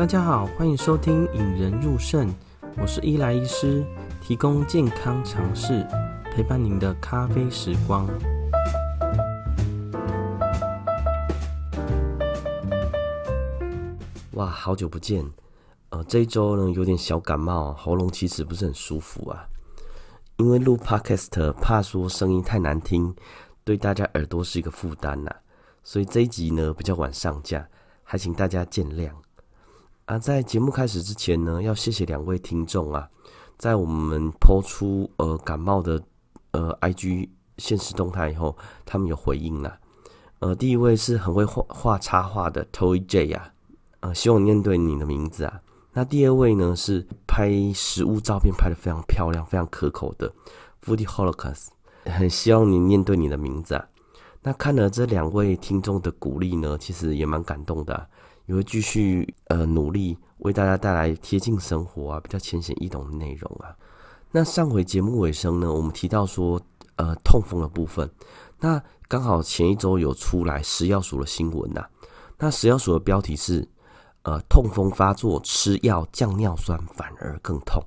[0.00, 2.26] 大家好，欢迎收听《引人入胜》，
[2.78, 3.84] 我是伊莱医师，
[4.22, 5.86] 提供健康常识，
[6.32, 8.08] 陪伴您的咖啡时光。
[14.30, 15.22] 哇，好久不见，
[15.90, 19.46] 呃，这一周呢有点小感冒，喉咙其实不是很舒服啊。
[20.38, 23.14] 因为录 Podcast 怕说声音太难听，
[23.64, 25.30] 对大家耳朵是一个负担呐，
[25.84, 27.68] 所以这一集呢比较晚上架，
[28.02, 29.10] 还请大家见谅。
[30.10, 33.08] 啊，在节目开始之前呢，要谢谢两位听众啊，
[33.56, 36.02] 在我们抛出呃感冒的
[36.50, 37.28] 呃 IG
[37.58, 39.78] 限时动态以后，他们有回应了。
[40.40, 43.52] 呃，第一位是很会画画插画的 Toy J 啊，
[44.00, 45.60] 呃，希望念对你的名字啊。
[45.92, 50.28] 那第二位呢是拍食物照片拍的非常漂亮、非常可口的
[50.84, 51.68] Foodie Holocaust，
[52.06, 53.86] 很希望你念对你的名字啊。
[54.42, 58.08] 那看了这两位听众的鼓励呢，其实也蛮感动的。
[58.50, 63.70] 也会继续呃努力为大家带来贴近生活啊、比较浅显易懂的内容啊。
[64.32, 66.60] 那上回节目尾声呢，我们提到说
[66.96, 68.10] 呃痛风的部分，
[68.58, 71.86] 那刚好前一周有出来食药署的新闻呐。
[72.38, 73.64] 那食药署的标题是
[74.22, 77.80] 呃痛风发作吃药降尿酸反而更痛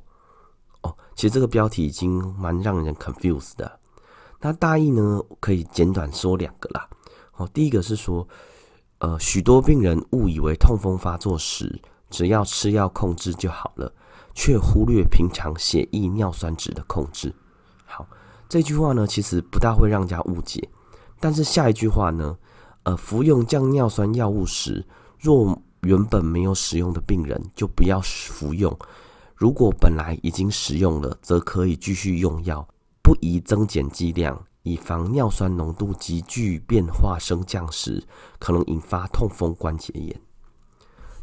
[0.84, 0.96] 哦。
[1.14, 3.80] 其实这个标题已经蛮让人 confused 的。
[4.40, 6.88] 那大意呢可以简短说两个啦。
[7.36, 8.26] 哦，第一个是说。
[9.04, 11.78] 呃，许多病人误以为痛风发作时
[12.10, 13.92] 只要吃药控制就好了，
[14.34, 17.36] 却忽略平常血液尿酸值的控制。
[17.84, 18.08] 好，
[18.48, 20.66] 这句话呢，其实不大会让人家误解。
[21.20, 22.38] 但是下一句话呢，
[22.84, 24.86] 呃，服用降尿酸药物时，
[25.20, 28.72] 若原本没有使用的病人就不要服用；
[29.36, 32.66] 如果本来已经使用了，则可以继续用药，
[33.04, 34.42] 不宜增减剂量。
[34.64, 38.04] 以防尿酸浓度急剧变化升降时，
[38.40, 40.20] 可能引发痛风关节炎。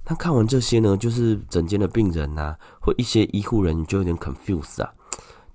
[0.05, 4.93] 那看完这些呢，就是诊间的病人啊，或一些医护人员就有点 confused 啊。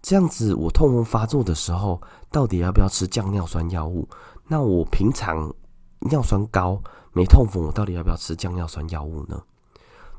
[0.02, 2.02] 这样子，我痛风发作的时候，
[2.32, 4.08] 到底要不要吃降尿酸药物？
[4.48, 5.52] 那我平常
[6.00, 9.42] 尿酸高，没痛风，我到底要不要吃降尿酸药物呢？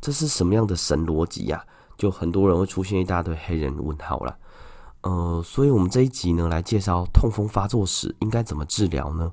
[0.00, 1.64] 这是什么样的神逻辑呀？
[1.96, 4.36] 就很多人会出现一大堆黑人问号了。
[5.06, 9.32] 呃，所以我们这一集呢，来介绍痛风发作时应该怎么治疗呢？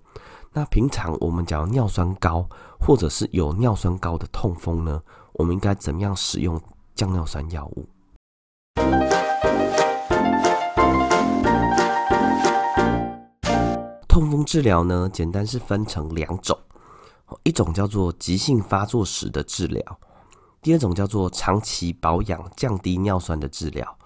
[0.52, 2.48] 那平常我们讲尿酸高，
[2.80, 5.02] 或者是有尿酸高的痛风呢，
[5.32, 6.62] 我们应该怎么样使用
[6.94, 7.90] 降尿酸药物？
[14.08, 16.56] 痛风治疗呢，简单是分成两种，
[17.42, 19.82] 一种叫做急性发作时的治疗，
[20.62, 23.98] 第二种叫做长期保养降低尿酸的治疗。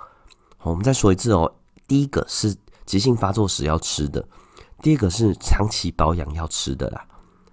[0.70, 1.52] 我们再说一次哦，
[1.88, 2.56] 第一个是
[2.86, 4.26] 急性发作时要吃的，
[4.82, 7.06] 第二个是长期保养要吃的啦。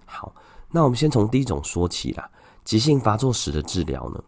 [0.05, 0.33] 好，
[0.71, 2.29] 那我们先从第一种说起啦。
[2.63, 4.23] 急性发作时的治疗呢，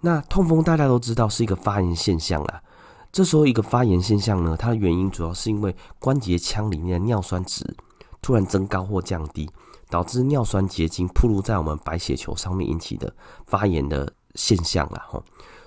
[0.00, 2.62] 那痛风大家都知道是一个发炎现象啦。
[3.12, 7.76] 这时候一个发炎现象呢，它的原因主要是因为关节腔里面的尿酸值
[8.20, 9.48] 突然增高或降低，
[9.88, 13.12] 导致尿酸结晶暴露在我们白血球上面引起的
[13.46, 15.06] 发炎的现象啦。
[15.08, 15.22] 吼。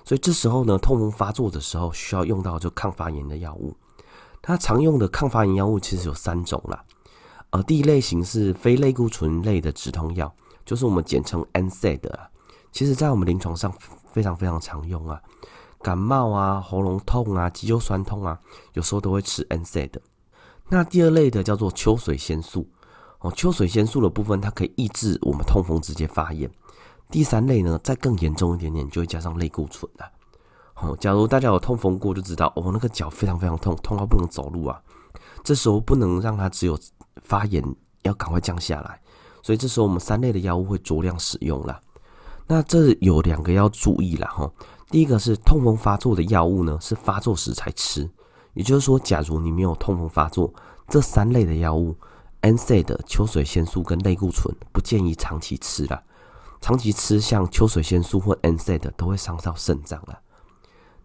[0.06, 3.75] 所以这时候呢，痛风发作的时候需要用到就抗发炎的药物。
[4.41, 6.84] 它常用的抗发炎药物其实有三种啦。
[7.52, 10.34] 呃，第一类型是非类固醇类的止痛药，
[10.66, 12.28] 就是我们简称 NSAID 啊。
[12.72, 13.72] 其实，在我们临床上
[14.12, 15.22] 非常非常常用啊。
[15.81, 18.40] 感冒啊、喉咙痛啊、肌肉酸痛啊，
[18.74, 19.92] 有时候都会吃 NSAID。
[20.69, 22.68] 那第二类的叫做秋水仙素
[23.19, 26.50] 哦，秋水仙素的部分它可以抑制我们痛风直接发炎。
[27.09, 30.06] 第三类呢，再更严重一点点，就会加上类固醇了。
[30.74, 34.81] 好，假如大家有痛风过，就知道哦，那个脚非常非常痛，痛到不能走路啊。
[35.44, 36.80] 这时候不能让它只有
[37.22, 37.63] 发炎，
[38.02, 39.00] 要赶快降下来。
[39.42, 41.80] 所以这时候我们三类的药物会酌量使用啦。
[42.47, 44.50] 那这有两个要注意啦哈。
[44.90, 48.10] 第一个是痛风发作的药物呢，是发作时才吃。
[48.54, 50.54] 也就是说，假如你没有痛风发作，
[50.88, 51.95] 这三类的药物
[52.42, 56.01] ，NSAID、秋水仙素跟类固醇，不建议长期吃啦。
[56.63, 60.18] 长期吃像秋水仙素或 NSAID 都会伤到肾脏了。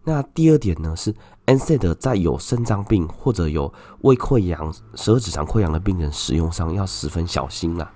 [0.05, 1.13] 那第二点呢，是
[1.47, 3.71] NSAID 在有肾脏病或者有
[4.03, 7.91] 胃溃疡、十二指肠溃疡的病人使用上要十分小心啦。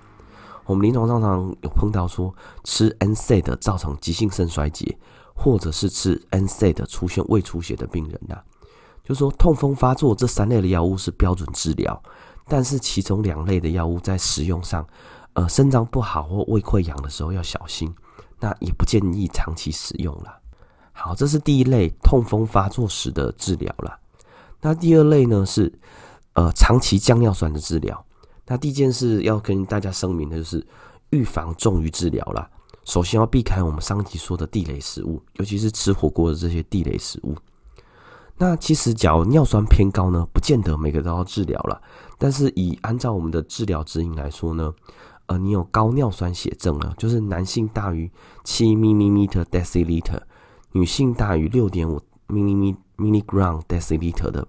[0.66, 2.34] 我们临床上常有碰到说
[2.64, 4.98] 吃 NSAID 造成急性肾衰竭，
[5.34, 8.36] 或者是吃 NSAID 出现胃出血的病人呐。
[9.02, 12.02] 就是说痛风发作这三类的药物是标准治疗，
[12.46, 14.86] 但是其中两类的药物在使用上。
[15.34, 17.94] 呃，肾脏不好或胃溃疡的时候要小心，
[18.40, 20.38] 那也不建议长期使用了。
[20.92, 23.98] 好，这是第一类痛风发作时的治疗了。
[24.60, 25.72] 那第二类呢是
[26.34, 28.04] 呃长期降尿酸的治疗。
[28.46, 30.64] 那第一件事要跟大家声明的就是
[31.10, 32.48] 预防重于治疗了。
[32.84, 37.34] 首先要避开我们上集说的地雷食物，尤其是吃火锅的这些地雷食物。
[38.36, 41.80] 那其实，假如尿酸偏高呢，不见得每个都要治疗了。
[42.18, 44.72] 但是以按照我们的治疗指引来说呢，
[45.26, 48.10] 呃，你有高尿酸血症了，就是男性大于
[48.44, 50.20] 七 m i l i m e t e r deciliter，
[50.72, 54.46] 女性大于六点五 milligram deciliter 的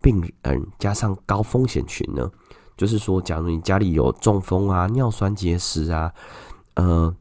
[0.00, 2.30] 病人，加上高风险群呢，
[2.76, 6.12] 就是说，假如你家里有中风啊、尿酸结石啊，
[6.74, 7.14] 呃，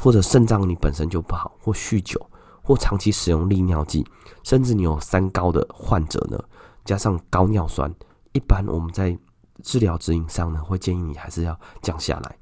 [0.00, 2.20] 或者肾脏你本身就不好，或酗酒。
[2.66, 4.02] 或长期使用利尿剂，
[4.42, 6.42] 甚至你有三高的患者呢，
[6.82, 7.94] 加上高尿酸，
[8.32, 9.14] 一般我们在
[9.62, 12.38] 治疗指引上呢，会建议你还是要降下来。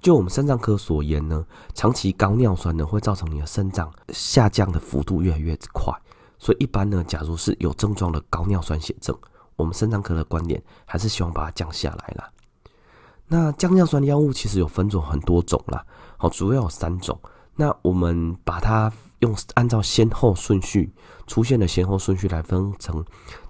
[0.00, 1.44] 就我们肾脏科所言呢，
[1.74, 5.92] 长期高尿酸呢，会造成你的肾脏下降的幅度越来越快，
[6.38, 9.16] 所以一般呢，假如是有症状的高尿酸血症，
[9.56, 12.30] 我们肾脏科的观点还是希望把它降下来啦。
[13.26, 15.84] 那降尿酸的药物其实有分种很多种啦，
[16.16, 17.18] 好，主要有三种。
[17.56, 20.92] 那我们把它用按照先后顺序
[21.26, 23.02] 出现的先后顺序来分成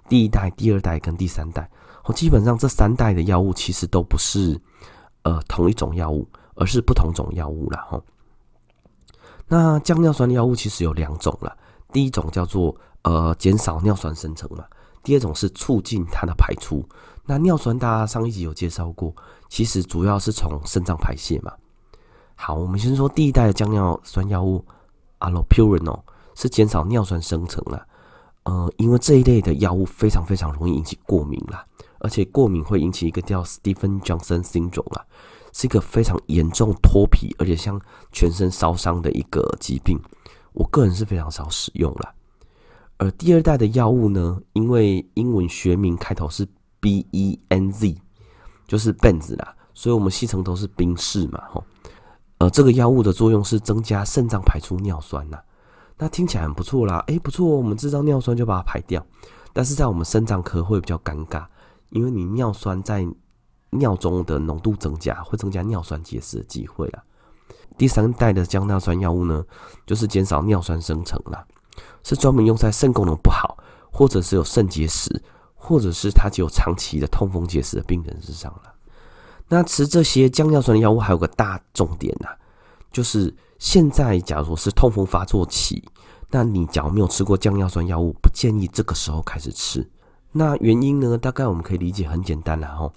[0.09, 1.69] 第一代、第二代跟第三代。
[2.05, 4.59] 哦，基本上这三代的药物其实都不是
[5.23, 8.01] 呃同一种药物，而是不同种药物了哈。
[9.47, 11.55] 那降尿酸的药物其实有两种了，
[11.91, 14.65] 第一种叫做呃减少尿酸生成嘛，
[15.03, 16.83] 第二种是促进它的排出。
[17.25, 19.13] 那尿酸大家上一集有介绍过，
[19.49, 21.53] 其实主要是从肾脏排泄嘛。
[22.35, 24.63] 好，我们先说第一代的降尿酸药物
[25.19, 25.99] ，allopurinol
[26.35, 27.85] 是减少尿酸生成了。
[28.43, 31.65] 呃，因为这一类的药物非常非常容易引起过敏啦，
[31.99, 35.05] 而且过敏会引起一个叫 Stevens-Johnson syndrome 啊，
[35.53, 37.79] 是一个非常严重脱皮，而且像
[38.11, 39.99] 全身烧伤的一个疾病。
[40.53, 42.13] 我个人是非常少使用啦。
[42.97, 46.47] 而第二代的药物呢，因为英文学名开头是
[46.79, 47.95] B-E-N-Z，
[48.67, 51.63] 就是 Benz 啦，所以我们戏称都是宾士嘛，吼。
[52.39, 55.39] 呃，这个药物的作用是增加肾脏排出尿酸呐、
[55.97, 57.03] 那听起来很不错啦。
[57.07, 59.03] 诶，不错哦，我们制造尿酸就把它排掉，
[59.53, 61.45] 但是在我们肾脏科会比较尴尬，
[61.89, 63.07] 因为你尿酸在
[63.69, 67.03] 尿中的浓度增加，会增加尿酸结石的机会啦。
[67.77, 69.45] 第三代的降尿酸药物呢，
[69.85, 71.45] 就是减少尿酸生成啦，
[72.03, 73.57] 是专门用在肾功能不好，
[73.91, 75.21] 或者是有肾结石，
[75.53, 78.73] 或者是它就有长期的痛风结石的病人身上了。
[79.47, 82.29] 那吃这些降尿酸的药物还有个大重点呐、
[82.91, 85.83] 就是现在假如是痛风发作期，
[86.31, 89.87] 那你假如没有吃过降尿酸药物，不建议这个时候开始吃。
[90.31, 92.93] 那原因呢，大概我们可以理解很简单了，吼，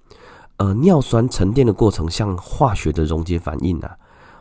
[0.56, 3.90] 呃，尿酸沉淀的过程像化学的溶解反应呐，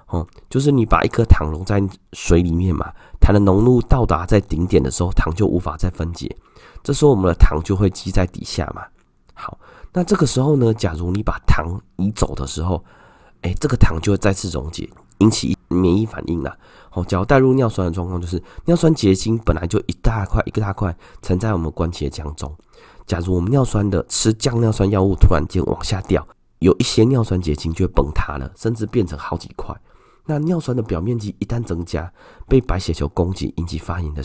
[0.07, 1.81] 哦，就是你把一颗糖溶在
[2.13, 6.35] 水里面嘛，它的浓度到达在顶点的时候，糖就无法再分解，
[6.83, 8.83] 这时候我们的糖就会积在底下嘛，
[9.33, 9.57] 好。
[9.91, 12.83] 那这个时候呢，假如你把糖移走的时候，
[13.41, 14.87] 哎，这个糖就会再次溶解，
[15.17, 16.55] 引起免疫反应啦。
[16.91, 22.55] 好，假如带入尿酸的状况，就是尿酸结晶本来就一大块一个大块沉在我们关节腔中。
[23.09, 26.25] 假如我们尿酸的吃降尿酸药物突然间往下掉，
[26.59, 29.75] 有一些尿酸结晶就会崩塌了，甚至变成好几块。
[30.27, 32.13] 那尿酸的表面积一旦增加，
[32.47, 34.21] 被白血球攻击引起发炎的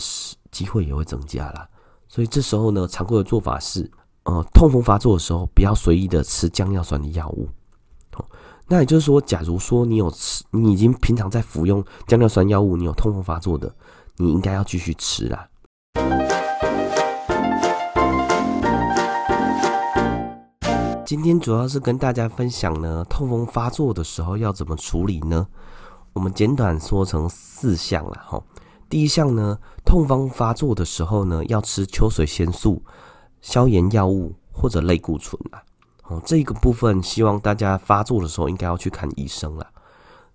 [0.51, 1.67] 机会也会增加啦。
[2.07, 3.91] 所以这时候呢，常规的做法是。
[4.25, 7.47] 呃，痛风发作的时候，不要随意的吃降尿酸的药物。
[8.67, 13.71] 那也就是说，假如说你有吃，你已经平常在服用降尿酸药物，你有痛风发作的，
[14.17, 15.47] 你应该要继续吃啦。
[21.05, 25.45] 今天主要是跟大家分享呢，痛风发作的时候要怎么处理呢？
[26.13, 28.41] 我们简短说成四项了哈。
[28.89, 32.81] 第一项呢，痛风发作的时候呢，要吃秋水仙素。
[33.39, 35.61] 消炎药物或者类固醇啊，
[36.05, 39.67] 哦，这个部分希望大家发作的时候应该要去看医生啦。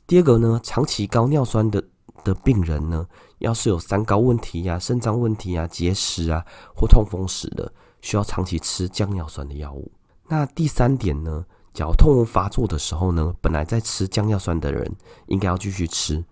[0.06, 1.82] 第二个呢，长期高尿酸的
[2.22, 3.04] 的病人呢，
[3.38, 9.90] 要是有三高问题呀、啊、肾脏问题啊、结石啊或痛风史的，需要长期吃降尿酸的药物。
[10.30, 11.44] 那第三点呢，
[11.74, 14.90] 脚痛风发作的时候呢，本来在吃降尿酸的人
[15.26, 16.24] 应该要继续吃，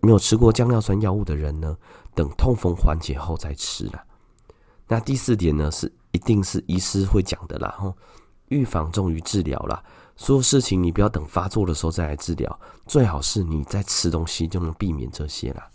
[0.00, 1.76] 没有吃过降尿酸药物的人呢，
[2.14, 4.04] 等痛风缓解后再吃啦。
[4.88, 5.90] 那第四点呢是。
[6.14, 7.92] 一定是医师会讲的啦，吼，
[8.46, 9.82] 预防重于治疗啦。
[10.14, 15.68] 所有事情你不要等发作的时候再来治疗，最好是你在吃东西就能避免这些啦。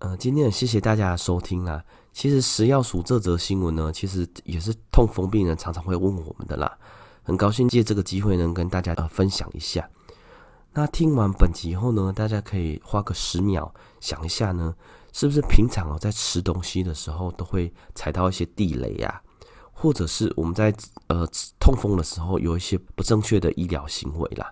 [0.00, 1.80] 呃，今天很谢谢大家的收听啦。
[2.12, 6.76] 其实食药署这则新闻呢，其实也是痛风病人常常会问我们的啦。
[7.28, 9.86] 很高兴借这个机会能跟大家呃分享一下。
[10.72, 14.74] 那听完本集以后呢，大家可以花个十秒想一下呢，
[15.12, 19.20] 是不是平常哦在吃东西的时候都会踩到一些地雷呀？
[19.72, 20.74] 或者是我们在
[21.08, 21.28] 呃
[21.60, 24.50] 痛风的时候有一些不正确的医疗行为啦，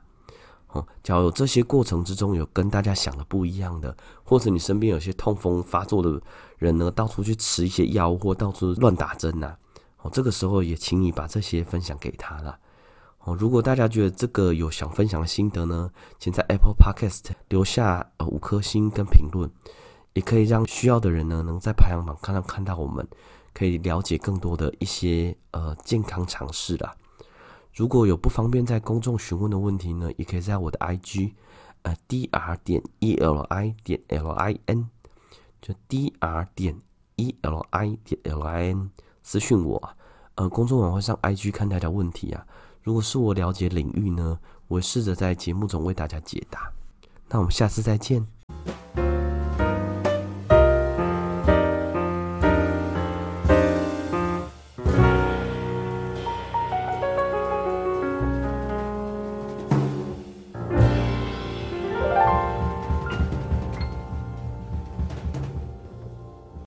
[0.72, 6.20] 哦，假如这些过程之中有跟大家想的不一样的，或者你身边有些痛风发作的
[6.58, 9.56] 人呢，到处去吃一些药或到处乱打针呐，
[10.02, 12.58] 哦，这个时候也请你把这些分享给他了。
[13.26, 19.50] 哦，如果大家觉得这个有想分享的心得呢，请在 Apple Podcast 留下呃五颗星跟评论，
[20.12, 23.04] 也可以让需要的人呢能在排行榜看到看到我们，
[23.52, 26.94] 可以了解更多的一些呃健康常识啦。
[27.74, 31.32] 如果有不方便在公众询问的问题呢，也可以在我的 IG，
[31.82, 34.86] 呃，dr 点 eli 点 lin，
[35.60, 36.80] 就 dr 点
[37.16, 38.88] eli 点 lin
[39.24, 39.96] 私讯我，
[40.36, 42.46] 呃，公众网会上 IG 看大家问题啊。
[42.86, 44.38] 如果是我了解领域呢，
[44.68, 46.70] 我会试着在节目中为大家解答。
[47.28, 48.24] 那我们下次再见。